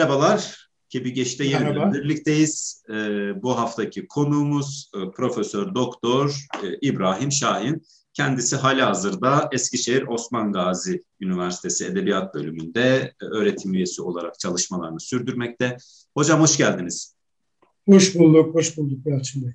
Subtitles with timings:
[0.00, 2.82] Merhabalar, Kebi Geç'te yeniden birlikteyiz.
[2.88, 7.82] Ee, bu haftaki konuğumuz e, Profesör Doktor e, İbrahim Şahin.
[8.14, 15.76] Kendisi hali hazırda Eskişehir Osman Gazi Üniversitesi Edebiyat Bölümünde e, öğretim üyesi olarak çalışmalarını sürdürmekte.
[16.14, 17.14] Hocam hoş geldiniz.
[17.88, 19.52] Hoş bulduk, hoş bulduk Yalçın Bey.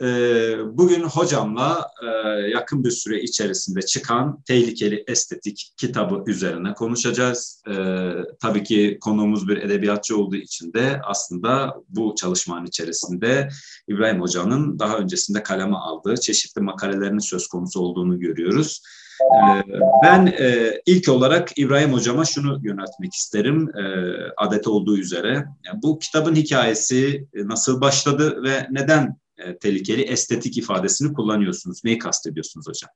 [0.00, 2.06] Ee, bugün hocamla e,
[2.48, 7.62] yakın bir süre içerisinde çıkan Tehlikeli Estetik kitabı üzerine konuşacağız.
[7.68, 13.48] Ee, tabii ki konuğumuz bir edebiyatçı olduğu için de aslında bu çalışmanın içerisinde
[13.88, 18.82] İbrahim Hoca'nın daha öncesinde kaleme aldığı çeşitli makalelerinin söz konusu olduğunu görüyoruz.
[19.22, 19.62] Ee,
[20.04, 23.82] ben e, ilk olarak İbrahim Hocama şunu yöneltmek isterim e,
[24.36, 25.44] adet olduğu üzere.
[25.82, 31.84] Bu kitabın hikayesi nasıl başladı ve neden e, tehlikeli estetik ifadesini kullanıyorsunuz.
[31.84, 32.90] Neyi kastediyorsunuz hocam?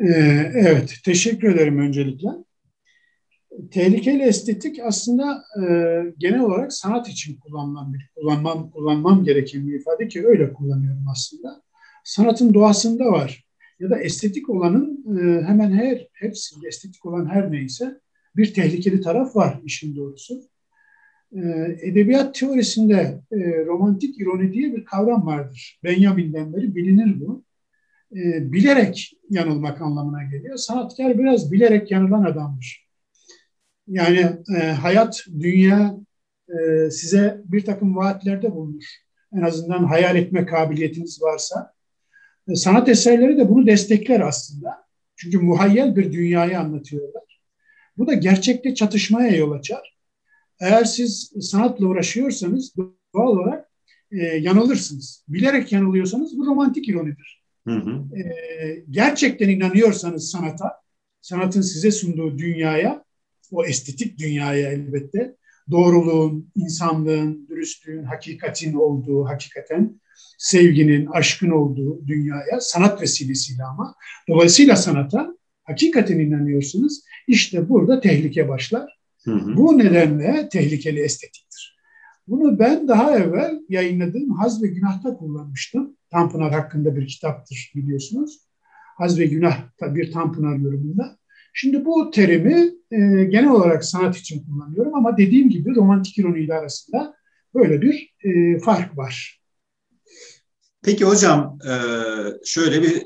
[0.00, 2.28] Ee, evet, teşekkür ederim öncelikle.
[3.70, 5.62] Tehlikeli estetik aslında e,
[6.18, 11.62] genel olarak sanat için kullanılan bir, kullanmam, kullanmam gereken bir ifade ki öyle kullanıyorum aslında.
[12.04, 13.44] Sanatın doğasında var.
[13.80, 18.00] Ya da estetik olanın e, hemen her, hepsinde estetik olan her neyse
[18.36, 20.42] bir tehlikeli taraf var işin doğrusu.
[21.36, 25.80] Ee, edebiyat teorisinde e, romantik ironi diye bir kavram vardır.
[25.84, 27.44] Benjamin'den beri bilinir bu.
[28.12, 30.56] E, bilerek yanılmak anlamına geliyor.
[30.56, 32.88] Sanatkar biraz bilerek yanılan adamdır.
[33.88, 34.26] Yani
[34.56, 35.96] e, hayat, dünya
[36.48, 38.84] e, size bir takım vaatlerde bulunur.
[39.36, 41.72] En azından hayal etme kabiliyetiniz varsa.
[42.48, 44.84] E, sanat eserleri de bunu destekler aslında.
[45.16, 47.40] Çünkü muhayyel bir dünyayı anlatıyorlar.
[47.98, 49.97] Bu da gerçekte çatışmaya yol açar
[50.60, 52.74] eğer siz sanatla uğraşıyorsanız
[53.14, 53.68] doğal olarak
[54.10, 55.24] e, yanılırsınız.
[55.28, 57.42] Bilerek yanılıyorsanız bu romantik ironidir.
[57.68, 58.16] Hı hı.
[58.18, 58.24] E,
[58.90, 60.72] gerçekten inanıyorsanız sanata,
[61.20, 63.04] sanatın size sunduğu dünyaya,
[63.50, 65.36] o estetik dünyaya elbette,
[65.70, 70.00] doğruluğun, insanlığın, dürüstlüğün, hakikatin olduğu, hakikaten
[70.38, 73.94] sevginin, aşkın olduğu dünyaya, sanat vesilesiyle ama,
[74.28, 77.02] dolayısıyla sanata hakikaten inanıyorsunuz.
[77.28, 78.97] İşte burada tehlike başlar.
[79.28, 79.56] Hı hı.
[79.56, 81.78] Bu nedenle tehlikeli estetiktir.
[82.28, 85.96] Bunu ben daha evvel yayınladığım Haz ve Günah'ta kullanmıştım.
[86.10, 88.40] Tanpınar hakkında bir kitaptır biliyorsunuz.
[88.96, 91.18] Haz ve Günah bir Tanpınar yorumunda.
[91.54, 96.54] Şimdi bu terimi e, genel olarak sanat için kullanıyorum ama dediğim gibi romantik ironi ile
[96.54, 97.14] arasında
[97.54, 99.40] böyle bir e, fark var.
[100.82, 101.72] Peki hocam e,
[102.44, 103.02] şöyle bir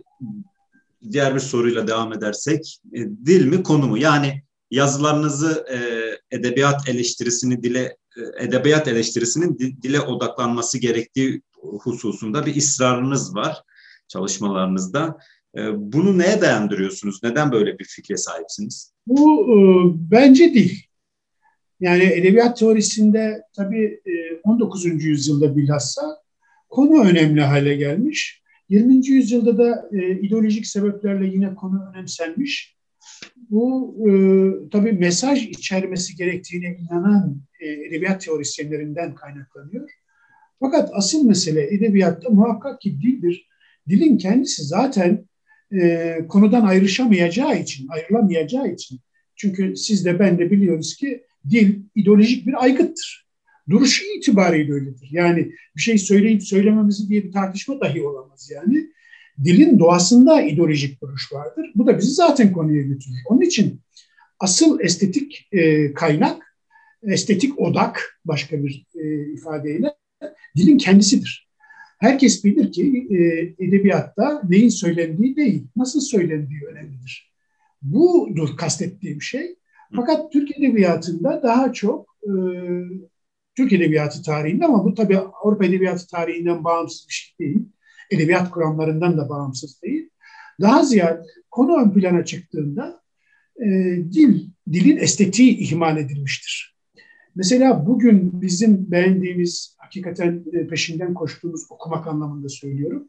[1.12, 3.98] diğer bir soruyla devam edersek e, dil mi konu mu?
[3.98, 5.78] Yani yazılarınızı e,
[6.36, 13.62] edebiyat eleştirisini dile e, edebiyat eleştirisinin dile odaklanması gerektiği hususunda bir ısrarınız var
[14.08, 15.16] çalışmalarınızda.
[15.56, 15.60] E,
[15.92, 17.22] bunu neye dayandırıyorsunuz?
[17.22, 18.92] Neden böyle bir fikre sahipsiniz?
[19.06, 19.56] Bu e,
[20.10, 20.86] bence değil.
[21.80, 24.00] Yani edebiyat teorisinde tabii
[24.44, 25.04] 19.
[25.04, 26.02] yüzyılda bilhassa
[26.68, 28.42] konu önemli hale gelmiş.
[28.68, 29.06] 20.
[29.06, 29.88] yüzyılda da
[30.22, 32.76] ideolojik sebeplerle yine konu önemsenmiş
[33.50, 34.10] bu e,
[34.70, 39.91] tabii mesaj içermesi gerektiğine inanan e, edebiyat teorisyenlerinden kaynaklanıyor.
[40.60, 43.48] Fakat asıl mesele edebiyatta muhakkak ki dildir.
[43.88, 45.28] Dilin kendisi zaten
[45.81, 49.00] e, konudan ayrışamayacağı için, ayrılamayacağı için.
[49.36, 53.26] Çünkü siz de ben de biliyoruz ki dil ideolojik bir aygıttır.
[53.70, 55.08] Duruşu itibariyle öyledir.
[55.10, 58.91] Yani bir şey söyleyip söylememizi diye bir tartışma dahi olamaz yani
[59.44, 61.70] dilin doğasında ideolojik duruş vardır.
[61.75, 63.19] Bu da bizi zaten konuya götürür.
[63.29, 63.81] Onun için
[64.40, 66.56] asıl estetik e, kaynak,
[67.02, 69.94] estetik odak başka bir e, ifadeyle
[70.56, 71.49] dilin kendisidir.
[71.99, 73.17] Herkes bilir ki e,
[73.64, 77.32] edebiyatta neyin söylendiği değil, nasıl söylendiği önemlidir.
[77.82, 79.56] Budur kastettiğim şey.
[79.96, 82.31] Fakat Türk Edebiyatı'nda daha çok e,
[83.56, 87.61] Türk Edebiyatı tarihinde ama bu tabii Avrupa Edebiyatı tarihinden bağımsız bir şey değil
[88.12, 90.09] edebiyat kuramlarından da bağımsız değil.
[90.61, 93.03] Daha ziyade konu ön plana çıktığında
[93.61, 93.67] e,
[94.12, 96.76] dil, dilin estetiği ihmal edilmiştir.
[97.35, 103.09] Mesela bugün bizim beğendiğimiz, hakikaten peşinden koştuğumuz okumak anlamında söylüyorum.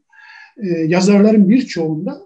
[0.56, 2.20] E, yazarların birçoğunda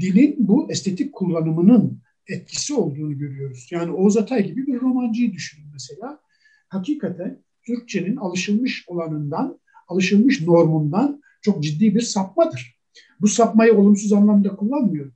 [0.00, 3.68] dilin bu estetik kullanımının etkisi olduğunu görüyoruz.
[3.70, 6.20] Yani Oğuz Atay gibi bir romancıyı düşünün mesela.
[6.68, 12.80] Hakikaten Türkçenin alışılmış olanından, alışılmış normundan çok ciddi bir sapmadır.
[13.20, 15.14] Bu sapmayı olumsuz anlamda kullanmıyorum.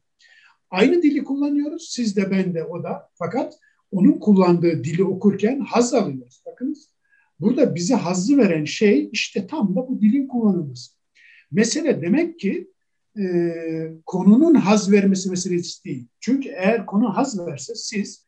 [0.71, 1.88] Aynı dili kullanıyoruz.
[1.91, 3.11] Siz de ben de o da.
[3.15, 3.55] Fakat
[3.91, 6.43] onun kullandığı dili okurken haz alıyoruz.
[6.47, 6.91] Bakınız
[7.41, 10.93] burada bize hazzı veren şey işte tam da bu dilin kullanılması.
[11.53, 12.70] Mesele demek ki
[13.19, 13.25] e,
[14.06, 16.09] konunun haz vermesi meselesi değil.
[16.20, 18.27] Çünkü eğer konu haz verse siz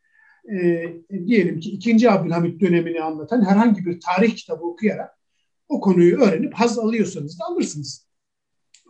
[0.51, 0.83] e,
[1.27, 2.11] diyelim ki 2.
[2.11, 5.16] Abdülhamit dönemini anlatan herhangi bir tarih kitabı okuyarak
[5.69, 8.07] o konuyu öğrenip haz alıyorsanız da alırsınız.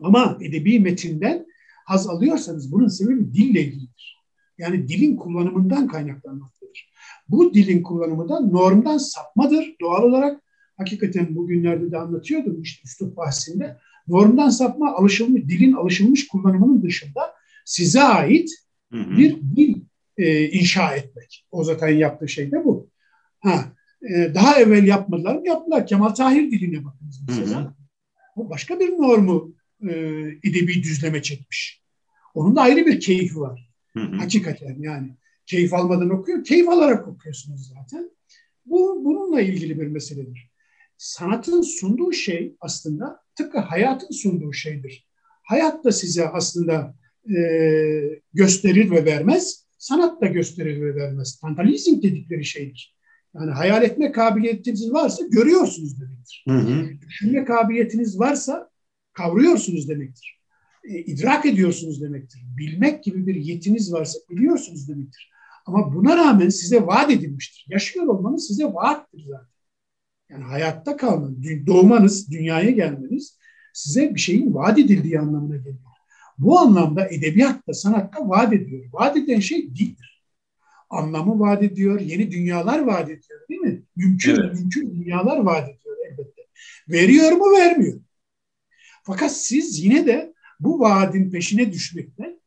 [0.03, 1.45] Ama edebi metinden
[1.85, 4.18] haz alıyorsanız bunun sebebi dille ilgilidir.
[4.57, 6.89] Yani dilin kullanımından kaynaklanmaktadır.
[7.29, 9.75] Bu dilin kullanımı da normdan sapmadır.
[9.81, 10.41] Doğal olarak
[10.77, 13.77] hakikaten bugünlerde de anlatıyordum işte üslup bahsinde.
[14.07, 17.33] Normdan sapma alışılmış, dilin alışılmış kullanımının dışında
[17.65, 18.50] size ait
[18.91, 19.81] bir dil
[20.18, 21.45] e, inşa etmek.
[21.51, 22.89] O zaten yaptığı şey de bu.
[23.39, 23.65] Ha,
[24.02, 25.48] e, daha evvel yapmadılar mı?
[25.48, 25.88] Yaptılar.
[25.88, 27.62] Kemal Tahir diline bakınız mesela.
[27.62, 27.74] Hı hı.
[28.36, 29.90] O başka bir normu e,
[30.44, 31.84] edebi düzleme çekmiş.
[32.34, 33.72] Onun da ayrı bir keyfi var.
[33.94, 34.16] Hı hı.
[34.16, 35.18] Hakikaten yani.
[35.46, 36.44] Keyif almadan okuyor.
[36.44, 38.12] Keyif alarak okuyorsunuz zaten.
[38.66, 40.52] Bu bununla ilgili bir meseledir.
[40.98, 45.08] Sanatın sunduğu şey aslında tıpkı hayatın sunduğu şeydir.
[45.44, 46.96] Hayat da size aslında
[47.30, 47.40] e,
[48.34, 49.68] gösterir ve vermez.
[49.78, 51.40] Sanat da gösterir ve vermez.
[51.40, 52.97] Tantalizm dedikleri şeydir.
[53.35, 56.45] Yani hayal etme kabiliyetiniz varsa görüyorsunuz demektir.
[56.47, 56.89] Hı hı.
[57.07, 58.69] Düşünme kabiliyetiniz varsa
[59.13, 60.39] kavruyorsunuz demektir.
[60.83, 62.41] E, idrak ediyorsunuz demektir.
[62.57, 65.31] Bilmek gibi bir yetiniz varsa biliyorsunuz demektir.
[65.65, 67.65] Ama buna rağmen size vaat edilmiştir.
[67.69, 69.57] Yaşıyor olmanız size vaattir zaten.
[70.29, 71.38] Yani hayatta kalmanız,
[71.68, 73.38] doğmanız, dünyaya gelmeniz
[73.74, 75.77] size bir şeyin vaat edildiği anlamına geliyor.
[76.38, 78.85] Bu anlamda edebiyatta, sanatta vaat ediyor.
[78.94, 80.17] Vaat eden şey dildir.
[80.89, 83.84] Anlamı vaat ediyor, yeni dünyalar vaat ediyor değil mi?
[83.95, 84.54] Mümkün, evet.
[84.54, 86.42] mümkün dünyalar vaat ediyor elbette.
[86.89, 88.00] Veriyor mu, vermiyor.
[89.04, 92.39] Fakat siz yine de bu vaadin peşine düşmekte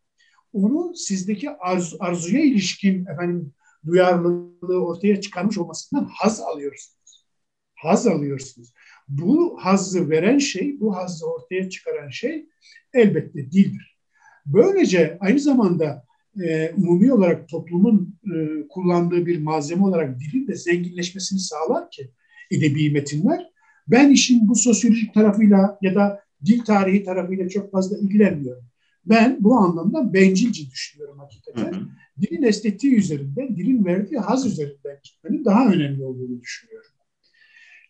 [0.53, 3.53] onu sizdeki arzu, arzuya ilişkin efendim
[3.87, 7.27] duyarlılığı ortaya çıkarmış olmasından haz alıyorsunuz.
[7.75, 8.73] Haz alıyorsunuz.
[9.09, 12.47] Bu hazzı veren şey, bu hazzı ortaya çıkaran şey
[12.95, 13.99] elbette dildir.
[14.47, 16.05] Böylece aynı zamanda
[16.45, 22.11] e, umumi olarak toplumun e, kullandığı bir malzeme olarak dilin de zenginleşmesini sağlar ki
[22.51, 23.51] edebi metinler.
[23.89, 28.65] Ben işin bu sosyolojik tarafıyla ya da dil tarihi tarafıyla çok fazla ilgilenmiyorum.
[29.07, 31.73] Ben bu anlamda bencilce düşünüyorum hakikaten.
[31.73, 31.89] Hı hı.
[32.21, 36.91] Dilin estetiği üzerinden, dilin verdiği haz üzerinden gitmenin daha önemli olduğunu düşünüyorum.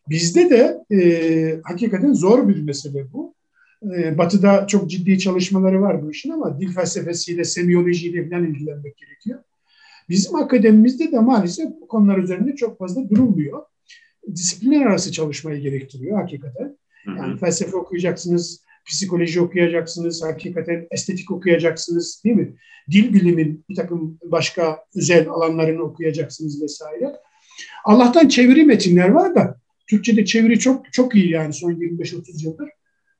[0.08, 3.34] Bizde de e, hakikaten zor bir mesele bu.
[3.82, 9.38] E, batı'da çok ciddi çalışmaları var bu işin ama dil felsefesiyle, semiyolojiyle falan ilgilenmek gerekiyor.
[10.08, 13.62] Bizim akademimizde de maalesef bu konular üzerinde çok fazla durulmuyor.
[14.34, 16.78] Disiplinler arası çalışmayı gerektiriyor hakikaten.
[17.06, 22.54] Yani felsefe okuyacaksınız, psikoloji okuyacaksınız, hakikaten estetik okuyacaksınız değil mi?
[22.90, 27.16] Dil bilimin bir takım başka özel alanlarını okuyacaksınız vesaire.
[27.84, 29.56] Allah'tan çeviri metinler var da
[29.86, 32.68] Türkçe'de çeviri çok çok iyi yani son 25-30 yıldır.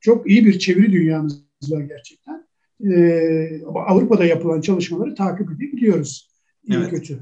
[0.00, 2.46] Çok iyi bir çeviri dünyamız var gerçekten.
[2.84, 6.30] Ee, Avrupa'da yapılan çalışmaları takip edebiliyoruz.
[6.64, 6.90] İyi evet.
[6.90, 7.18] kötü.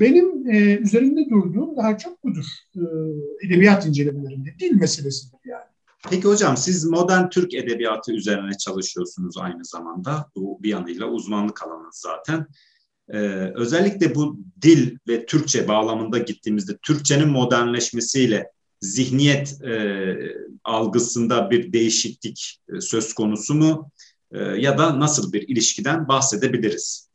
[0.00, 2.44] Benim e, üzerinde durduğum daha çok budur.
[2.76, 2.82] E,
[3.46, 4.54] edebiyat incelemelerinde.
[4.60, 5.64] Dil meselesidir yani.
[6.10, 10.26] Peki hocam siz modern Türk edebiyatı üzerine çalışıyorsunuz aynı zamanda.
[10.36, 12.46] Bu bir yanıyla uzmanlık alanınız zaten.
[13.12, 13.18] Ee,
[13.54, 19.72] özellikle bu dil ve Türkçe bağlamında gittiğimizde Türkçenin modernleşmesiyle zihniyet e,
[20.64, 23.90] algısında bir değişiklik e, söz konusu mu?
[24.32, 27.10] E, ya da nasıl bir ilişkiden bahsedebiliriz?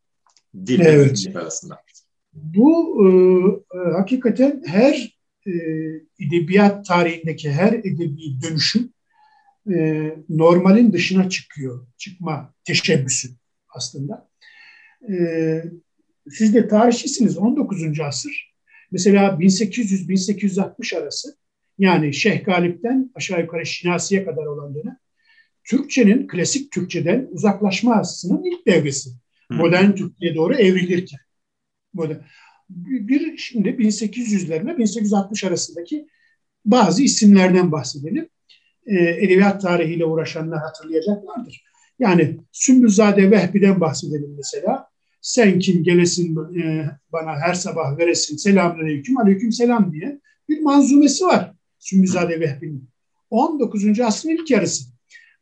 [0.65, 1.27] Dil evet.
[1.35, 1.77] arasında.
[2.33, 3.07] Bu e,
[3.77, 5.51] e, hakikaten her e,
[6.19, 8.93] edebiyat tarihindeki her edebi dönüşüm
[9.73, 11.87] e, normalin dışına çıkıyor.
[11.97, 13.29] Çıkma teşebbüsü
[13.69, 14.29] aslında.
[15.09, 15.15] E,
[16.29, 17.99] siz de tarihçisiniz 19.
[17.99, 18.55] asır.
[18.91, 21.37] Mesela 1800-1860 arası
[21.79, 24.97] yani Şeyh Galip'ten aşağı yukarı Şinasi'ye kadar olan dönem
[25.63, 29.09] Türkçenin klasik Türkçeden uzaklaşmasının ilk devresi.
[29.49, 31.19] Modern Türkçe'ye doğru evrilirken.
[31.93, 32.17] Modern
[32.69, 36.07] bir şimdi 1800'lerle 1860 arasındaki
[36.65, 38.29] bazı isimlerden bahsedelim.
[38.85, 41.63] E, edebiyat tarihiyle uğraşanlar hatırlayacaklardır.
[41.99, 44.87] Yani Sümbülzade Vehbi'den bahsedelim mesela.
[45.21, 51.54] Sen kim gelesin e, bana her sabah veresin selamünaleyküm aleyküm selam diye bir manzumesi var
[51.85, 52.89] Sümbülzade Vehbi'nin.
[53.29, 53.99] 19.
[53.99, 54.83] asrın ilk yarısı.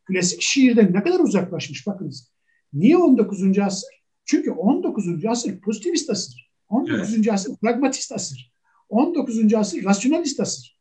[0.05, 2.31] Klasik şiirden ne kadar uzaklaşmış bakınız.
[2.73, 3.59] Niye 19.
[3.59, 3.89] asır?
[4.25, 5.25] Çünkü 19.
[5.25, 6.51] asır pozitivist asır.
[6.69, 7.15] 19.
[7.15, 7.33] Evet.
[7.33, 8.53] asır pragmatist asır.
[8.89, 9.53] 19.
[9.53, 10.77] asır rasyonalist asır.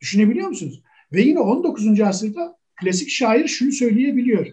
[0.00, 0.82] Düşünebiliyor musunuz?
[1.12, 2.00] Ve yine 19.
[2.00, 4.46] asırda klasik şair şunu söyleyebiliyor.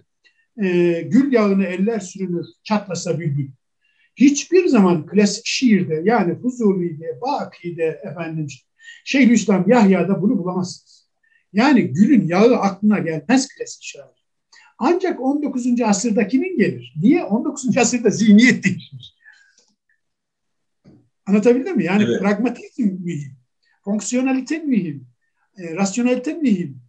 [0.63, 3.50] E, gül yağını eller sürünür çatlasa bülbül.
[4.15, 8.47] Hiçbir zaman klasik şiirde yani Fuzuli'de, Baki'de efendim
[9.05, 11.10] Şeyhülislam Yahya'da bunu bulamazsınız.
[11.53, 14.21] Yani gülün yağı aklına gelmez klasik şair.
[14.77, 15.81] Ancak 19.
[15.81, 16.93] asırda kimin gelir?
[17.01, 17.24] Niye?
[17.24, 17.77] 19.
[17.77, 19.13] asırda zihniyet değişmiş.
[21.25, 21.83] Anlatabildim mi?
[21.83, 22.19] Yani evet.
[22.19, 23.38] pragmatizm mühim,
[23.83, 25.07] fonksiyonalite mühim,
[25.57, 26.81] e, rasyonelite mühim.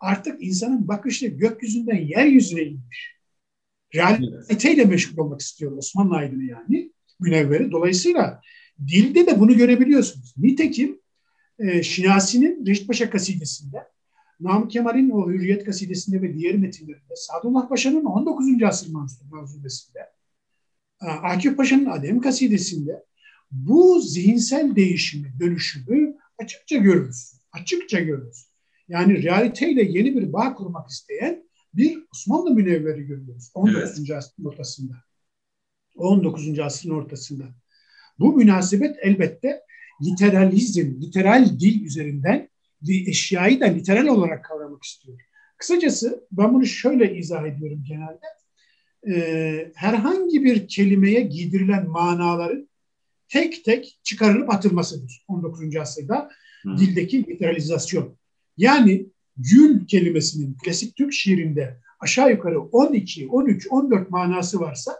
[0.00, 3.16] Artık insanın bakışı gökyüzünden yeryüzüne inmiş.
[3.94, 7.72] Realiteyle meşgul olmak istiyor Osmanlı aydını yani, münevveri.
[7.72, 8.40] Dolayısıyla
[8.86, 10.34] dilde de bunu görebiliyorsunuz.
[10.36, 10.97] Nitekim
[11.58, 13.76] e, Şinasi'nin Reşit Paşa kasidesinde,
[14.40, 18.62] Namık Kemal'in o Hürriyet kasidesinde ve diğer metinlerinde, Sadullah Paşa'nın 19.
[18.62, 18.92] asır
[19.30, 19.98] manzumesinde,
[21.00, 23.04] Akif Paşa'nın Adem kasidesinde
[23.50, 27.32] bu zihinsel değişimi, dönüşümü açıkça görürüz.
[27.52, 28.48] Açıkça görürüz.
[28.88, 34.10] Yani realiteyle yeni bir bağ kurmak isteyen bir Osmanlı münevveri görüyoruz 19.
[34.10, 34.10] Evet.
[34.10, 34.94] asrın ortasında.
[35.96, 36.58] 19.
[36.58, 37.44] asrın ortasında.
[38.18, 39.60] Bu münasebet elbette
[40.02, 42.48] literalizm, literal dil üzerinden
[42.88, 45.18] eşyayı da literal olarak kavramak istiyor.
[45.56, 48.26] Kısacası ben bunu şöyle izah ediyorum genelde.
[49.08, 52.68] Ee, herhangi bir kelimeye giydirilen manaların
[53.28, 55.76] tek tek çıkarılıp atılmasıdır 19.
[55.76, 56.30] asırda
[56.62, 56.78] hmm.
[56.78, 58.16] dildeki literalizasyon.
[58.56, 64.92] Yani gül kelimesinin klasik Türk şiirinde aşağı yukarı 12, 13, 14 manası varsa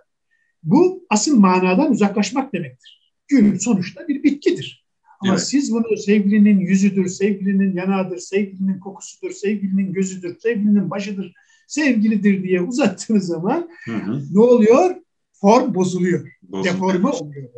[0.62, 3.14] bu asıl manadan uzaklaşmak demektir.
[3.28, 4.87] Gül sonuçta bir bitkidir.
[5.20, 5.46] Ama evet.
[5.46, 11.34] siz bunu sevgilinin yüzüdür, sevgilinin yanağıdır, sevgilinin kokusudur, sevgilinin gözüdür, sevgilinin başıdır,
[11.66, 14.22] sevgilidir diye uzattığınız zaman hı hı.
[14.32, 14.96] ne oluyor?
[15.32, 16.28] Form bozuluyor.
[16.42, 16.74] Bozuluyor.
[16.74, 17.48] Deforme oluyor.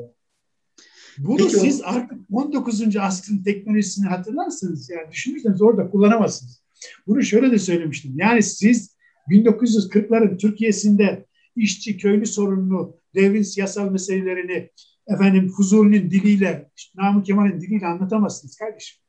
[1.19, 2.97] Bunu Peki, siz artık 19.
[2.97, 4.91] asrın teknolojisini hatırlarsınız.
[4.91, 6.63] Yani düşünürseniz orada kullanamazsınız.
[7.07, 8.13] Bunu şöyle de söylemiştim.
[8.17, 8.97] Yani siz
[9.31, 11.27] 1940'ların Türkiye'sinde
[11.57, 14.71] işçi köylü sorununu, devrin siyasal meselelerini
[15.07, 19.03] efendim Fuzuli'nin diliyle, işte Namık Kemal'in diliyle anlatamazsınız kardeşim.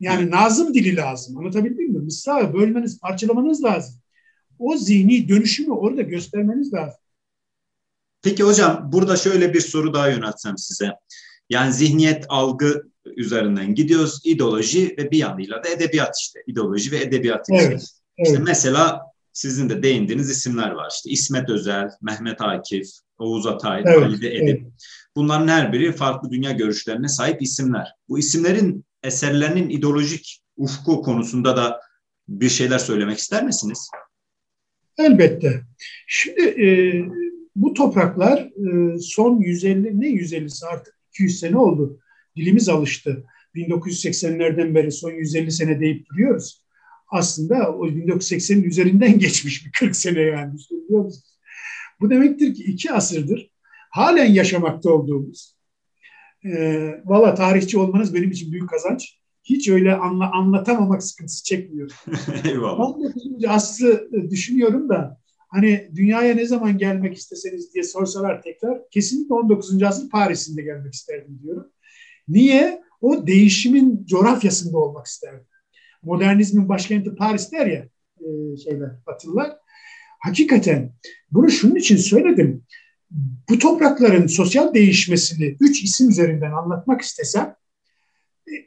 [0.00, 1.38] Yani Nazım dili lazım.
[1.38, 1.98] Anlatabildim mi?
[1.98, 3.94] Mısra bölmeniz, parçalamanız lazım.
[4.58, 6.98] O zihni dönüşümü orada göstermeniz lazım.
[8.22, 10.90] Peki hocam burada şöyle bir soru daha yöneltsem size.
[11.50, 12.82] Yani zihniyet, algı
[13.16, 14.20] üzerinden gidiyoruz.
[14.24, 16.42] ideoloji ve bir yanıyla da edebiyat işte.
[16.46, 17.46] İdeoloji ve edebiyat.
[17.50, 17.74] Evet, işte.
[18.18, 18.28] evet.
[18.28, 19.00] İşte mesela
[19.32, 20.92] sizin de değindiğiniz isimler var.
[20.96, 22.86] İşte İsmet Özel, Mehmet Akif,
[23.22, 24.60] Oğuz Atay, evet, Halide Edip.
[24.62, 24.72] Evet.
[25.16, 27.94] Bunların her biri farklı dünya görüşlerine sahip isimler.
[28.08, 31.80] Bu isimlerin eserlerinin ideolojik ufku konusunda da
[32.28, 33.90] bir şeyler söylemek ister misiniz?
[34.98, 35.62] Elbette.
[36.06, 36.68] Şimdi e,
[37.56, 41.98] bu topraklar e, son 150 ne 150'si artık 200 sene oldu.
[42.36, 43.24] Dilimiz alıştı.
[43.54, 46.62] 1980'lerden beri son 150 sene deyip duruyoruz.
[47.10, 50.54] Aslında o 1980'in üzerinden geçmiş bir 40 sene yani.
[50.70, 51.31] Biliyor musunuz?
[52.02, 53.50] Bu demektir ki iki asırdır
[53.90, 55.56] halen yaşamakta olduğumuz
[56.44, 59.18] e, valla tarihçi olmanız benim için büyük kazanç.
[59.44, 61.96] Hiç öyle anla, anlatamamak sıkıntısı çekmiyorum.
[62.44, 62.80] Eyvallah.
[62.80, 63.44] 19.
[63.48, 65.18] asrı düşünüyorum da
[65.48, 69.82] hani dünyaya ne zaman gelmek isteseniz diye sorsalar tekrar kesinlikle 19.
[69.82, 71.72] asır Paris'inde gelmek isterdim diyorum.
[72.28, 72.82] Niye?
[73.00, 75.46] O değişimin coğrafyasında olmak isterdim.
[76.02, 77.88] Modernizmin başkenti Paris der ya
[78.20, 79.56] e, şeyler, Batılılar.
[80.22, 80.92] Hakikaten
[81.30, 82.64] bunu şunun için söyledim.
[83.48, 87.56] Bu toprakların sosyal değişmesini üç isim üzerinden anlatmak istesem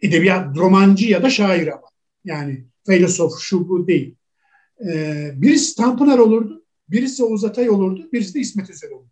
[0.02, 1.88] edebiyat, romancı ya da şair ama.
[2.24, 4.16] Yani filozof şu bu değil.
[4.88, 9.12] Ee, birisi Tanpınar olurdu, Birisi Oğuz Atay olurdu, birisi de İsmet Özel olurdu.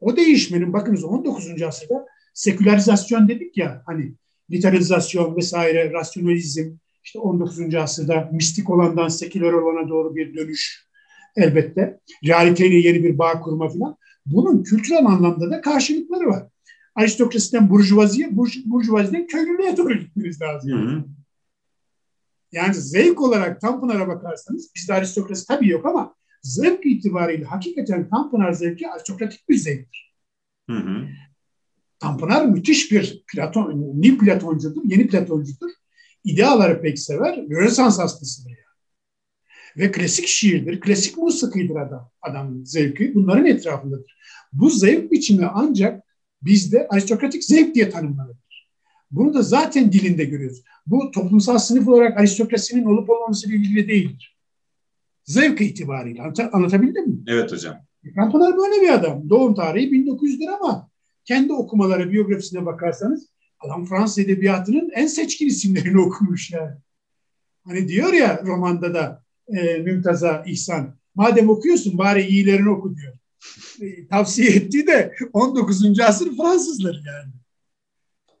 [0.00, 1.62] O değişmenin bakınız 19.
[1.62, 4.14] asırda sekülerizasyon dedik ya hani
[4.50, 7.74] literalizasyon vesaire, rasyonalizm, işte 19.
[7.74, 10.86] asırda mistik olandan seküler olana doğru bir dönüş
[11.36, 12.00] elbette.
[12.26, 13.96] Realiteyle yeni bir bağ kurma falan.
[14.26, 16.46] Bunun kültürel anlamda da karşılıkları var.
[16.94, 20.70] Aristokrasiden burjuvaziye, burj, burjuvaziden köylülüğe doğru gitmeniz lazım.
[20.72, 21.04] Hı hı.
[22.52, 28.88] Yani zevk olarak Tanpınar'a bakarsanız bizde aristokrasi tabii yok ama zevk itibariyle hakikaten Tanpınar zevki
[28.88, 30.14] aristokratik bir zevktir.
[30.70, 31.08] Hı hı.
[31.98, 35.70] Tanpınar müthiş bir Platon, Nil Platoncudur, yeni Platoncudur.
[36.24, 38.60] İdeaları pek sever, Rönesans hastasıdır yani.
[39.76, 43.14] Ve klasik şiirdir, klasik musikidir adam, adamın zevki.
[43.14, 44.16] Bunların etrafındadır.
[44.52, 46.02] Bu zevk biçimi ancak
[46.42, 48.36] bizde aristokratik zevk diye tanımlanır.
[49.10, 50.62] Bunu da zaten dilinde görüyoruz.
[50.86, 54.36] Bu toplumsal sınıf olarak aristokrasinin olup olmaması ile ilgili değildir.
[55.24, 56.22] Zevk itibariyle.
[56.22, 57.18] Anlat anlatabildim mi?
[57.26, 57.76] Evet hocam.
[58.14, 59.30] Tanpınar böyle bir adam.
[59.30, 60.90] Doğum tarihi 1900'dür ama
[61.24, 63.28] kendi okumaları, biyografisine bakarsanız
[63.60, 66.76] adam Fransız edebiyatının en seçkin isimlerini okumuş yani.
[67.66, 73.12] Hani diyor ya romanda da e, Mümtaz'a İhsan, madem okuyorsun bari iyilerini oku diyor.
[73.80, 76.00] E, tavsiye ettiği de 19.
[76.00, 77.32] asır Fransızları yani.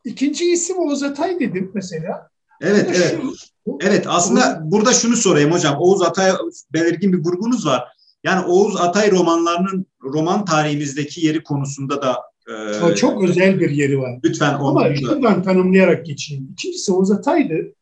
[0.04, 2.30] İkinci isim Oğuz Atay dedim mesela.
[2.60, 3.18] Evet, evet.
[3.22, 4.72] Şu, evet, aslında Oğuz...
[4.72, 5.76] burada şunu sorayım hocam.
[5.78, 6.32] Oğuz Atay
[6.72, 7.84] belirgin bir vurgunuz var.
[8.24, 14.20] Yani Oğuz Atay romanlarının roman tarihimizdeki yeri konusunda da Ee, çok özel bir yeri var.
[14.24, 16.48] Lütfen onu Ama şuradan tanımlayarak geçeyim.
[16.52, 17.74] İkincisi Oğuz Atay'dı.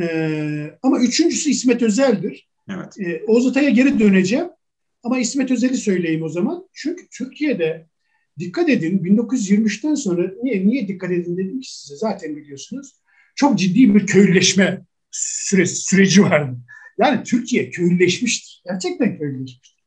[0.00, 2.48] Ee, ama üçüncüsü İsmet Özel'dir.
[2.70, 3.00] Evet.
[3.00, 4.48] Ee, Oğuz Atay'a geri döneceğim.
[5.02, 6.68] Ama İsmet Özel'i söyleyeyim o zaman.
[6.72, 7.86] Çünkü Türkiye'de
[8.38, 12.92] dikkat edin 1923'ten sonra niye niye dikkat edin dedim ki size zaten biliyorsunuz.
[13.34, 16.58] Çok ciddi bir köylüleşme süre, süreci vardı.
[16.98, 18.62] Yani Türkiye köylüleşmiştir.
[18.66, 19.77] Gerçekten köylüleşmiştir.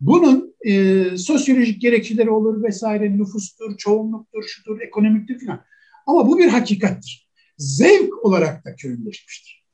[0.00, 5.64] Bunun e, sosyolojik gerekçeleri olur vesaire, nüfustur, çoğunluktur, şudur, ekonomiktir filan.
[6.06, 7.28] Ama bu bir hakikattir.
[7.58, 9.64] Zevk olarak da köylüleşmiştir.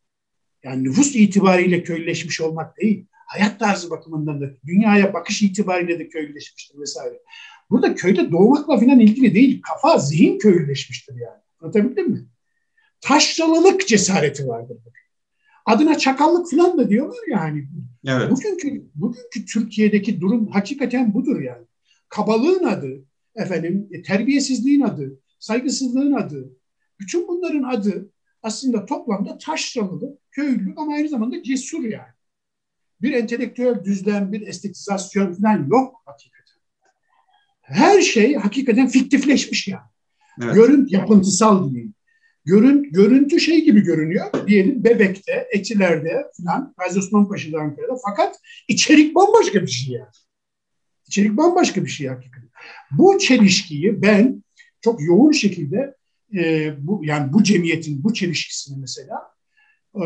[0.64, 6.78] Yani nüfus itibariyle köylüleşmiş olmak değil, hayat tarzı bakımından da, dünyaya bakış itibariyle de köylüleşmiştir
[6.80, 7.20] vesaire.
[7.70, 11.40] Burada köyde doğmakla filan ilgili değil, kafa, zihin köylüleşmiştir yani.
[11.60, 12.26] Anlatabildim mi?
[13.00, 14.76] Taşralılık cesareti vardır.
[15.64, 17.68] Adına çakallık falan da diyorlar ya hani.
[18.06, 18.30] Evet.
[18.30, 21.66] Bugünkü, bugünkü Türkiye'deki durum hakikaten budur yani.
[22.08, 23.04] Kabalığın adı,
[23.34, 26.52] efendim e, terbiyesizliğin adı, saygısızlığın adı,
[27.00, 28.10] bütün bunların adı
[28.42, 32.14] aslında toplamda taşralılık, köylülük ama aynı zamanda cesur yani.
[33.02, 36.60] Bir entelektüel düzlem, bir estetizasyon falan yok hakikaten.
[37.60, 39.88] Her şey hakikaten fiktifleşmiş yani.
[40.42, 40.54] Evet.
[40.54, 41.93] Görünt yapıntısal diyeyim.
[42.44, 44.26] Görün, görüntü şey gibi görünüyor.
[44.46, 47.96] Diyelim Bebek'te, Etiler'de falan, Gazi Osman Paşa'da Ankara'da.
[48.08, 48.36] Fakat
[48.68, 50.08] içerik bambaşka bir şey yani.
[51.06, 52.50] İçerik bambaşka bir şey hakikaten.
[52.90, 54.44] Bu çelişkiyi ben
[54.80, 55.94] çok yoğun şekilde
[56.34, 59.22] e, bu yani bu cemiyetin bu çelişkisini mesela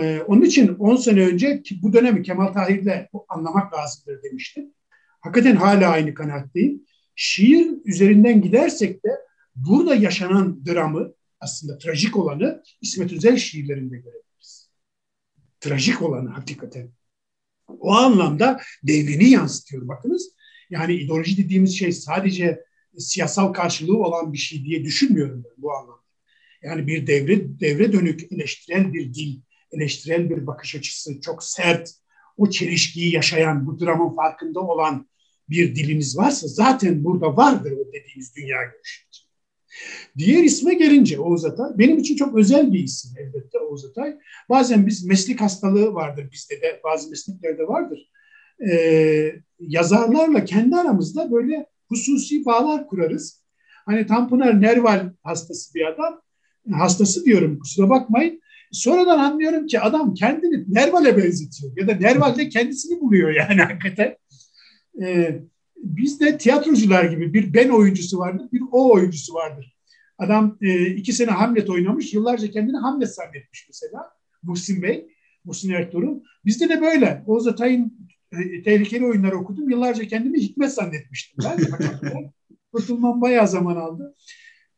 [0.01, 4.73] e, onun için 10 sene önce ki bu dönemi Kemal Tahir'le anlamak lazımdır demiştim.
[5.21, 6.83] Hakikaten hala aynı kanaatteyim.
[7.15, 9.11] Şiir üzerinden gidersek de
[9.57, 14.70] burada yaşanan dramı aslında trajik olanı İsmet Özel şiirlerinde görebiliriz.
[15.61, 16.92] Trajik olanı hakikaten.
[17.68, 20.31] O anlamda devrini yansıtıyor bakınız.
[20.70, 22.64] Yani ideoloji dediğimiz şey sadece
[22.98, 26.03] siyasal karşılığı olan bir şey diye düşünmüyorum ben bu anlamda.
[26.62, 29.40] Yani bir devre devre dönük eleştirel bir dil,
[29.72, 31.90] eleştirel bir bakış açısı, çok sert,
[32.37, 35.09] o çelişkiyi yaşayan, bu dramın farkında olan
[35.48, 39.09] bir diliniz varsa zaten burada vardır o dediğimiz dünya görüşü.
[40.19, 44.17] Diğer isme gelince Oğuz Atay, benim için çok özel bir isim elbette Oğuz Atay.
[44.49, 48.11] Bazen biz meslek hastalığı vardır bizde de, bazı mesleklerde vardır.
[48.71, 53.45] Ee, yazarlarla kendi aramızda böyle hususi bağlar kurarız.
[53.87, 56.21] Hani Tanpınar Nerval hastası bir adam,
[56.73, 58.41] hastası diyorum kusura bakmayın.
[58.73, 64.17] Sonradan anlıyorum ki adam kendini Nerval'e benzetiyor ya da Nerval de kendisini buluyor yani hakikaten.
[65.03, 65.41] Ee,
[65.83, 69.77] bizde tiyatrocular gibi bir ben oyuncusu vardır, bir o oyuncusu vardır.
[70.19, 74.11] Adam e, iki sene Hamlet oynamış, yıllarca kendini Hamlet zannetmiş mesela.
[74.43, 75.09] Muhsin Bey,
[75.45, 76.21] Muhsin Ertuğrul.
[76.45, 77.23] Bizde de böyle.
[77.27, 79.71] Oğuz Atay'ın e, tehlikeli oyunları okudum.
[79.71, 81.45] Yıllarca kendimi Hikmet zannetmiştim.
[81.45, 81.59] Ben
[82.73, 84.14] kurtulmam bayağı zaman aldı.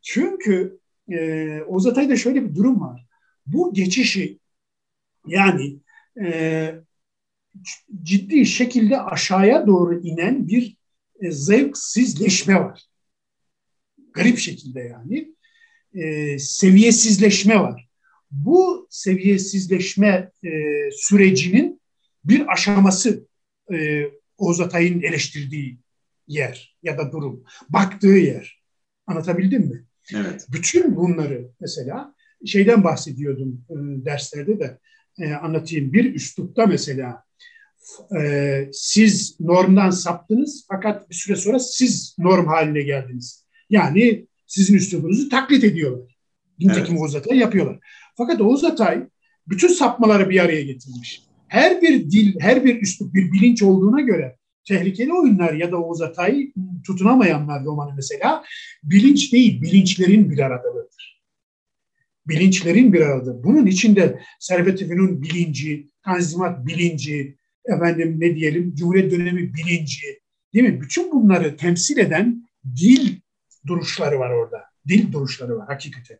[0.02, 3.06] Çünkü e, Oğuz Atay'da şöyle bir durum var.
[3.46, 4.38] Bu geçişi
[5.26, 5.78] yani
[6.22, 6.74] e,
[8.02, 10.79] ciddi şekilde aşağıya doğru inen bir
[11.30, 12.82] zevksizleşme var.
[14.12, 15.34] Garip şekilde yani.
[15.94, 17.88] E, seviyesizleşme var.
[18.30, 20.50] Bu seviyesizleşme e,
[20.92, 21.80] sürecinin
[22.24, 23.26] bir aşaması
[23.72, 24.04] e,
[24.38, 25.78] Oğuz Atay'ın eleştirdiği
[26.26, 27.44] yer ya da durum.
[27.68, 28.62] Baktığı yer.
[29.06, 29.84] Anlatabildim mi?
[30.14, 30.46] Evet.
[30.52, 32.14] Bütün bunları mesela
[32.46, 34.78] şeyden bahsediyordum e, derslerde de
[35.18, 35.92] e, anlatayım.
[35.92, 37.24] Bir üslupta mesela
[38.20, 43.44] e, siz normdan saptınız fakat bir süre sonra siz norm haline geldiniz.
[43.70, 46.16] Yani sizin üslubunuzu taklit ediyorlar.
[46.58, 47.00] Nitekim evet.
[47.02, 47.78] Oğuz Atay yapıyorlar.
[48.16, 49.06] Fakat Oğuz Atay
[49.48, 51.22] bütün sapmaları bir araya getirmiş.
[51.48, 56.02] Her bir dil, her bir üslup bir bilinç olduğuna göre tehlikeli oyunlar ya da Oğuz
[56.02, 56.52] Atay
[56.86, 58.44] tutunamayanlar romanı mesela
[58.82, 61.20] bilinç değil, bilinçlerin bir aradalığıdır.
[62.28, 63.44] Bilinçlerin bir arada.
[63.44, 70.20] Bunun içinde Servet-i bilinci, Tanzimat bilinci, efendim ne diyelim Cumhuriyet dönemi bilinci
[70.54, 70.80] değil mi?
[70.80, 73.20] Bütün bunları temsil eden dil
[73.66, 74.64] duruşları var orada.
[74.88, 76.18] Dil duruşları var hakikaten.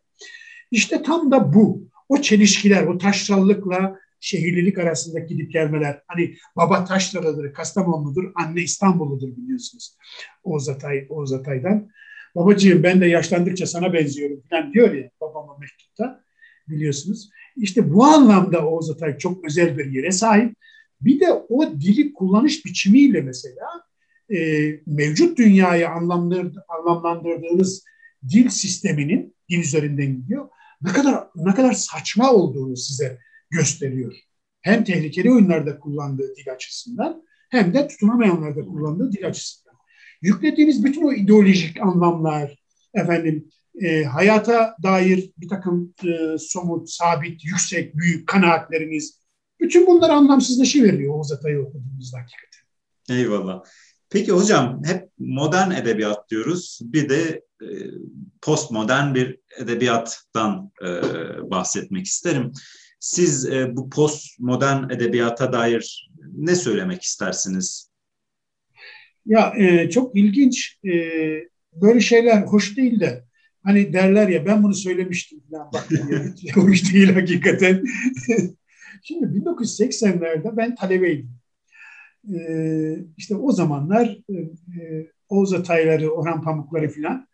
[0.71, 1.91] İşte tam da bu.
[2.09, 6.01] O çelişkiler, o taşrallıkla şehirlilik arasındaki gidip gelmeler.
[6.07, 9.97] Hani baba Taşralı'dır, Kastamonu'dur, anne İstanbul'udur biliyorsunuz.
[10.43, 11.89] Oğuz, Atay, Oğuz Atay'dan.
[12.35, 16.23] Babacığım ben de yaşlandıkça sana benziyorum falan diyor ya babama mektupta
[16.67, 17.29] biliyorsunuz.
[17.57, 20.55] İşte bu anlamda Oğuz Atay çok özel bir yere sahip.
[21.01, 23.67] Bir de o dili kullanış biçimiyle mesela
[24.35, 27.83] e, mevcut dünyayı anlamlandır, anlamlandırdığınız
[28.29, 30.49] dil sisteminin dil üzerinden gidiyor.
[30.81, 34.13] Ne kadar ne kadar saçma olduğunu size gösteriyor.
[34.61, 39.75] Hem tehlikeli oyunlarda kullandığı dil açısından hem de tutunamayanlarda kullandığı dil açısından.
[40.21, 42.61] Yüklediğiniz bütün o ideolojik anlamlar,
[42.93, 43.49] efendim
[43.81, 49.20] e, hayata dair bir takım e, somut, sabit, yüksek, büyük kanaatleriniz,
[49.61, 52.61] bütün bunlar anlamsızlaşıveriyor Oğuz Atay'ı okuduğumuzda hakikaten.
[53.09, 53.63] Eyvallah.
[54.09, 56.79] Peki hocam hep modern edebiyat diyoruz.
[56.83, 57.67] Bir de e,
[58.41, 60.87] postmodern bir edebiyattan e,
[61.51, 62.51] bahsetmek isterim.
[62.99, 67.91] Siz e, bu postmodern edebiyata dair ne söylemek istersiniz?
[69.25, 70.79] Ya e, çok ilginç.
[70.85, 70.91] E,
[71.73, 73.23] böyle şeyler hoş değil de
[73.63, 75.87] hani derler ya ben bunu söylemiştim falan bak
[76.55, 77.83] hoş değil hakikaten.
[79.01, 81.29] Şimdi 1980'lerde ben talebeydim.
[82.33, 84.33] Ee, işte o zamanlar e,
[84.81, 87.27] e, Oğuz Atayları, Orhan Pamukları falan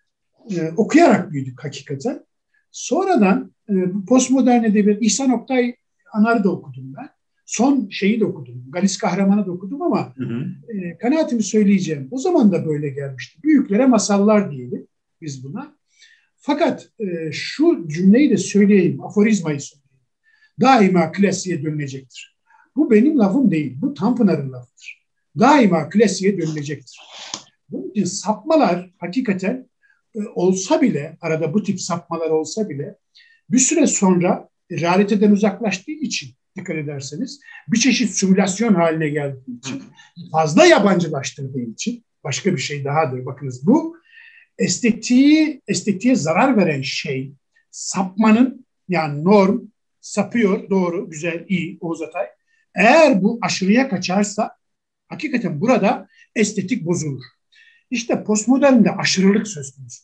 [0.56, 2.25] e, okuyarak büyüdük hakikaten.
[2.71, 3.73] Sonradan e,
[4.08, 5.75] postmodern edebiyat, İhsan Oktay
[6.13, 7.10] Anar'ı da okudum ben.
[7.45, 10.45] Son şeyi de okudum, Galis Kahraman'ı da okudum ama hı hı.
[10.73, 12.08] E, kanaatimi söyleyeceğim.
[12.12, 13.43] O zaman da böyle gelmişti.
[13.43, 14.88] Büyüklere masallar diyelim
[15.21, 15.77] biz buna.
[16.38, 19.87] Fakat e, şu cümleyi de söyleyeyim, aforizmayı söyleyeyim.
[20.61, 22.37] Daima klasiğe dönülecektir.
[22.75, 25.03] Bu benim lafım değil, bu Tanpınar'ın lafıdır.
[25.39, 26.99] Daima klasiğe dönülecektir.
[27.69, 29.69] Bunun için sapmalar hakikaten
[30.15, 32.95] e, olsa bile, arada bu tip sapmalar olsa bile
[33.49, 39.83] bir süre sonra realiteden uzaklaştığı için dikkat ederseniz bir çeşit simülasyon haline geldiği için
[40.31, 43.25] fazla yabancılaştırdığı için başka bir şey dahadır.
[43.25, 43.97] Bakınız bu
[44.57, 47.31] estetiği, estetiğe zarar veren şey
[47.71, 49.59] sapmanın yani norm
[50.07, 52.25] sapıyor doğru güzel iyi Oğuz Atay.
[52.75, 54.57] Eğer bu aşırıya kaçarsa
[55.07, 57.23] hakikaten burada estetik bozulur.
[57.91, 60.03] İşte postmodernde aşırılık söz konusu.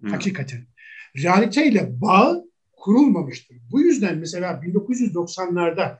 [0.00, 0.10] Hmm.
[0.10, 0.66] Hakikaten.
[1.16, 2.36] Realiteyle bağ
[2.72, 3.56] kurulmamıştır.
[3.70, 5.98] Bu yüzden mesela 1990'larda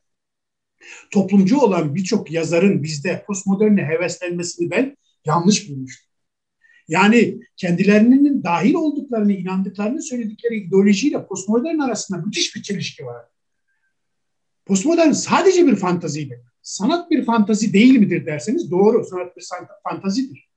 [1.11, 6.08] toplumcu olan birçok yazarın bizde postmoderne heveslenmesini ben yanlış bulmuştum.
[6.89, 13.27] Yani kendilerinin dahil olduklarını, inandıklarını söyledikleri ideolojiyle postmodern arasında müthiş bir çelişki var.
[14.67, 16.45] Postmodern sadece bir fantaziydi.
[16.63, 19.05] Sanat bir fantazi değil midir derseniz doğru.
[19.05, 19.45] Sanat bir
[19.85, 20.49] fantazidir.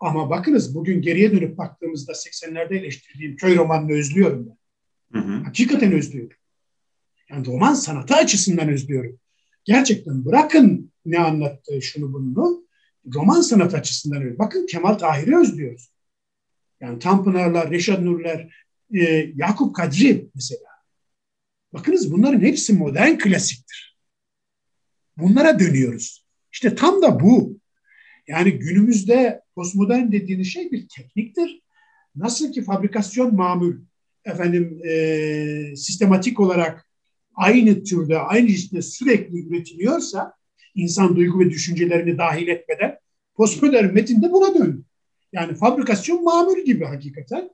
[0.00, 4.58] Ama bakınız bugün geriye dönüp baktığımızda 80'lerde eleştirdiğim köy romanını özlüyorum ben.
[5.20, 5.44] Hı hı.
[5.44, 6.36] Hakikaten özlüyorum.
[7.30, 9.18] Yani roman sanatı açısından özlüyorum.
[9.64, 12.67] Gerçekten bırakın ne anlattı şunu bunu.
[13.14, 14.38] Roman sanat açısından özlüyorum.
[14.38, 15.90] Bakın Kemal Tahir'i özlüyoruz.
[16.80, 18.54] Yani Tanpınarlar, Reşat Nurler,
[18.94, 20.68] e, Yakup Kadri mesela.
[21.72, 23.98] Bakınız bunların hepsi modern klasiktir.
[25.16, 26.26] Bunlara dönüyoruz.
[26.52, 27.58] İşte tam da bu.
[28.28, 31.62] Yani günümüzde postmodern dediğiniz şey bir tekniktir.
[32.16, 33.74] Nasıl ki fabrikasyon mamul,
[34.24, 36.86] efendim e, sistematik olarak
[37.34, 40.37] aynı türde, aynı cinsde sürekli üretiliyorsa
[40.74, 42.98] insan duygu ve düşüncelerini dahil etmeden
[43.34, 44.82] postmodern metinde buna döndü.
[45.32, 47.50] Yani fabrikasyon mamul gibi hakikaten.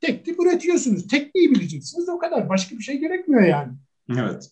[0.00, 1.06] Tek tip üretiyorsunuz.
[1.08, 2.48] Tekniği bileceksiniz o kadar.
[2.48, 3.72] Başka bir şey gerekmiyor yani.
[4.10, 4.50] Evet.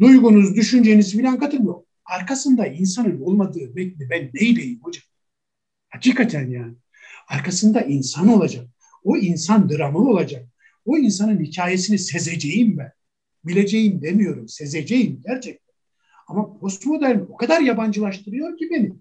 [0.00, 1.82] Duygunuz, düşünceniz filan katılmıyor.
[2.04, 5.02] Arkasında insanın olmadığı metni ben neyleyim hocam?
[5.88, 6.74] Hakikaten yani.
[7.28, 8.66] Arkasında insan olacak.
[9.04, 10.48] O insan dramı olacak.
[10.84, 12.92] O insanın hikayesini sezeceğim ben.
[13.44, 15.63] Bileceğim demiyorum, sezeceğim gerçekten.
[16.28, 18.92] Ama postmodern o kadar yabancılaştırıyor ki beni.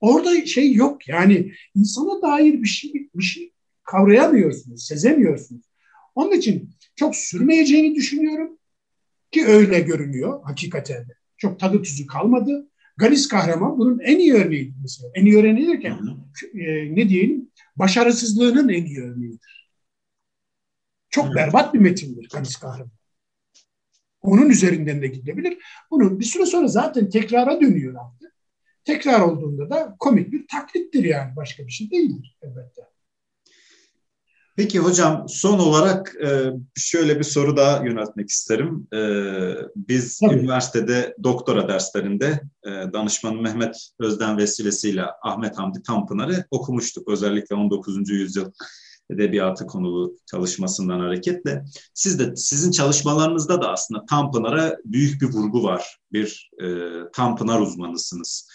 [0.00, 5.62] Orada şey yok yani insana dair bir şey bir şey kavrayamıyorsunuz, sezemiyorsunuz.
[6.14, 8.58] Onun için çok sürmeyeceğini düşünüyorum
[9.30, 11.12] ki öyle görünüyor hakikaten de.
[11.36, 12.68] Çok tadı tuzu kalmadı.
[12.96, 15.10] Galis kahraman bunun en iyi örneğidir mesela.
[15.14, 15.98] En iyi örneği derken
[16.54, 19.70] e, ne diyelim başarısızlığının en iyi örneğidir.
[21.10, 23.01] Çok berbat bir metindir Kanis Kahraman.
[24.22, 25.58] Onun üzerinden de gidebilir.
[25.90, 28.32] Bunun bir süre sonra zaten tekrara dönüyor artık.
[28.84, 31.36] Tekrar olduğunda da komik bir taklittir yani.
[31.36, 32.82] Başka bir şey değildir elbette.
[34.56, 38.88] Peki hocam son olarak e, şöyle bir soru daha yöneltmek isterim.
[38.94, 38.98] E,
[39.76, 40.34] biz Tabii.
[40.34, 47.08] üniversitede doktora derslerinde e, danışmanı Mehmet Özden vesilesiyle Ahmet Hamdi Tanpınar'ı okumuştuk.
[47.08, 48.10] Özellikle 19.
[48.10, 48.52] yüzyıl
[49.10, 55.98] edebiyatı konulu çalışmasından hareketle siz de sizin çalışmalarınızda da aslında Tanpınar'a büyük bir vurgu var.
[56.12, 56.66] Bir e,
[57.12, 58.48] Tanpınar uzmanısınız.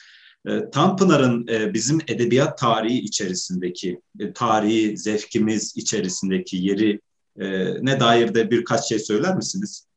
[0.47, 7.01] E, Tanpınar'ın e, bizim edebiyat tarihi içerisindeki e, tarihi zevkimiz içerisindeki yeri
[7.39, 7.47] e,
[7.85, 9.87] ne dair de birkaç şey söyler misiniz?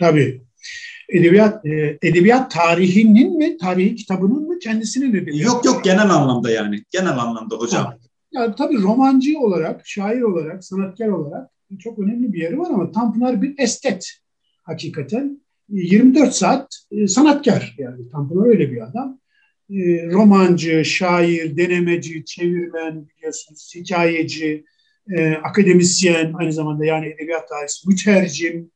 [0.00, 0.42] Tabii.
[1.08, 5.46] Edebiyat e, edebiyat tarihinin mi, tarihi kitabının mı kendisinin edebiyat?
[5.46, 6.84] Yok yok genel anlamda yani.
[6.90, 7.84] Genel anlamda hocam.
[7.84, 7.98] Ha.
[8.32, 13.42] Yani tabii romancı olarak, şair olarak, sanatkar olarak çok önemli bir yeri var ama Tanpınar
[13.42, 14.10] bir estet
[14.62, 15.40] hakikaten.
[15.68, 19.20] 24 saat e, sanatkar yani Tanpınar öyle bir adam.
[19.70, 24.64] E, romancı, şair, denemeci, çevirmen biliyorsunuz, hikayeci,
[25.10, 28.70] e, akademisyen aynı zamanda yani edebiyat tarihi, mütercim.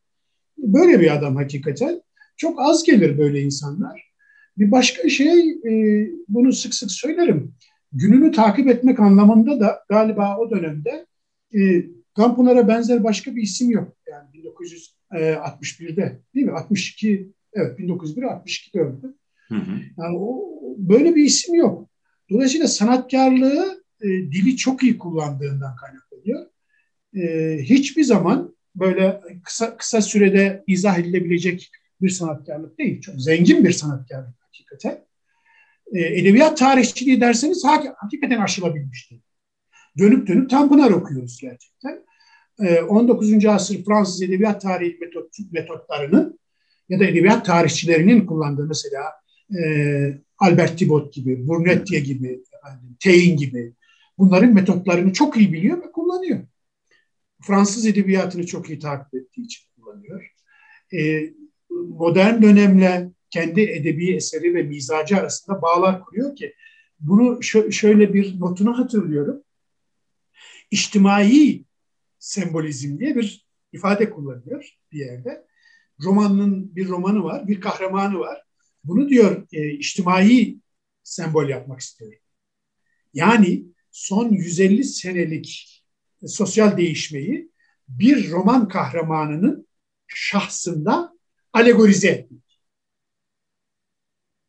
[0.58, 2.02] Böyle bir adam hakikaten.
[2.36, 4.12] Çok az gelir böyle insanlar.
[4.58, 7.54] Bir başka şey, e, bunu sık sık söylerim.
[7.92, 11.07] Gününü takip etmek anlamında da galiba o dönemde
[11.55, 13.96] e, Tanpınar'a benzer başka bir isim yok.
[14.11, 16.52] Yani 1961'de değil mi?
[16.52, 19.14] 62, evet 1901 62'de öldü.
[19.48, 19.81] Hı hı.
[19.98, 20.44] Yani o,
[20.76, 21.88] böyle bir isim yok.
[22.31, 26.46] Dolayısıyla sanatkarlığı e, dili çok iyi kullandığından kaynaklanıyor.
[27.16, 33.00] E, hiçbir zaman böyle kısa kısa sürede izah edilebilecek bir sanatkarlık değil.
[33.00, 35.05] Çok zengin bir sanatkarlık hakikaten.
[35.92, 37.64] E, edebiyat tarihçiliği derseniz
[37.96, 39.20] hakikaten aşılabilmişti.
[39.98, 42.05] Dönüp dönüp Tanpınar okuyoruz gerçekten.
[42.61, 43.46] E, 19.
[43.46, 46.38] asır Fransız edebiyat tarihi metot, metotlarının
[46.88, 49.02] ya da edebiyat tarihçilerinin kullandığı mesela
[49.59, 49.62] e,
[50.38, 52.42] Albert Thibot gibi, Burnettier gibi,
[53.05, 53.74] Taine gibi
[54.18, 56.40] bunların metotlarını çok iyi biliyor ve kullanıyor.
[57.42, 60.33] Fransız edebiyatını çok iyi takip ettiği için kullanıyor.
[60.94, 61.31] E,
[61.70, 66.54] modern dönemle kendi edebi eseri ve mizacı arasında bağlar kuruyor ki
[67.00, 69.42] bunu şö- şöyle bir notunu hatırlıyorum.
[70.70, 71.64] İçtimai
[72.18, 75.46] sembolizm diye bir ifade kullanıyor bir yerde.
[76.04, 78.42] Romanın bir romanı var, bir kahramanı var.
[78.84, 80.58] Bunu diyor e, içtimai
[81.02, 82.18] sembol yapmak istiyorum.
[83.14, 85.82] Yani son 150 senelik
[86.26, 87.50] sosyal değişmeyi
[87.88, 89.68] bir roman kahramanının
[90.06, 91.12] şahsında
[91.52, 92.41] alegorize etmek.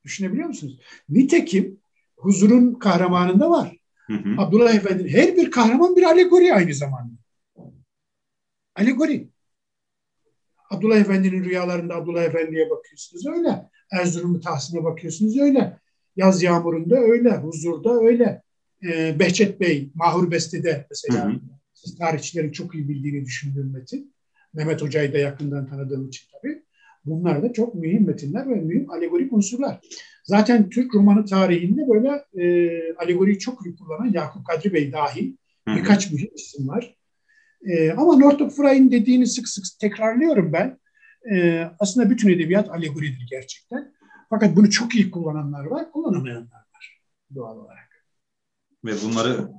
[0.04, 0.80] Düşünebiliyor musunuz?
[1.10, 1.80] Nitekim
[2.18, 3.78] huzurun kahramanında var.
[4.08, 4.42] Hı hı.
[4.42, 7.14] Abdullah Efendi her bir kahraman bir alegori aynı zamanda.
[8.76, 9.30] Alegori.
[10.70, 13.70] Abdullah Efendi'nin rüyalarında Abdullah Efendi'ye bakıyorsunuz öyle.
[13.92, 15.80] Erzurum'u Tahsin'e bakıyorsunuz öyle.
[16.16, 17.38] Yaz Yağmuru'nda öyle.
[17.38, 18.42] Huzur'da öyle.
[18.84, 21.40] Ee, Behçet Bey Mahur Beste'de mesela hı hı.
[21.74, 24.14] siz tarihçilerin çok iyi bildiğini düşündüğüm metin.
[24.54, 26.64] Mehmet Hoca'yı da yakından tanıdığım için tabii.
[27.06, 29.80] Bunlar da çok mühim metinler ve mühim alegorik unsurlar.
[30.24, 35.38] Zaten Türk romanı tarihinde böyle e, alegoriyi çok iyi kullanan Yakup Kadri Bey dahil
[35.68, 36.98] birkaç mühim isim var.
[37.66, 40.80] E, ama Northrop Frye'in dediğini sık sık tekrarlıyorum ben.
[41.34, 43.94] E, aslında bütün edebiyat alegoridir gerçekten.
[44.30, 47.02] Fakat bunu çok iyi kullananlar var, kullanamayanlar var
[47.36, 48.06] doğal olarak.
[48.86, 49.50] Ve bunları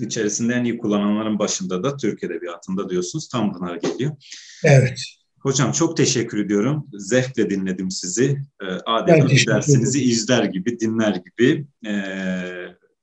[0.00, 3.28] içerisinde en iyi kullananların başında da Türk Edebiyatı'nda diyorsunuz.
[3.28, 4.16] Tam Pınar geliyor.
[4.64, 5.00] Evet.
[5.46, 6.88] Hocam çok teşekkür ediyorum.
[6.92, 8.42] Zevkle dinledim sizi.
[8.62, 11.66] E, adeta dersinizi izler gibi, dinler gibi.
[11.86, 11.92] E,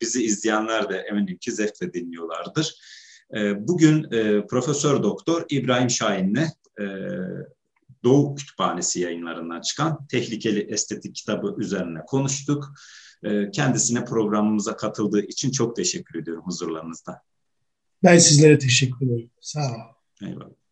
[0.01, 2.75] bizi izleyenler de eminim ki zevkle dinliyorlardır.
[3.35, 6.47] E, bugün e, Profesör Doktor İbrahim Şahin'le
[6.79, 6.85] e,
[8.03, 12.73] Doğu Kütüphanesi yayınlarından çıkan Tehlikeli Estetik kitabı üzerine konuştuk.
[13.53, 17.21] Kendisine programımıza katıldığı için çok teşekkür ediyorum huzurlarınızda.
[18.03, 19.29] Ben sizlere teşekkür ederim.
[19.41, 20.29] Sağ olun.
[20.29, 20.62] Eyvallah.